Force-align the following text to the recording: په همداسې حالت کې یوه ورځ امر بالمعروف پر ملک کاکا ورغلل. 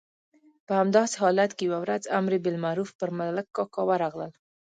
په 0.65 0.73
همداسې 0.81 1.15
حالت 1.23 1.51
کې 1.57 1.63
یوه 1.67 1.79
ورځ 1.83 2.03
امر 2.17 2.31
بالمعروف 2.43 2.89
پر 2.99 3.09
ملک 3.19 3.47
کاکا 3.57 3.81
ورغلل. 3.89 4.31